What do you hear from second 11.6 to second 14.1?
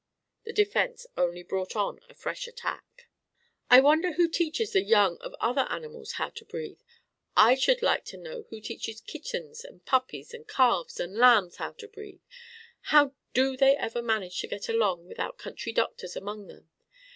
to breathe! How do they ever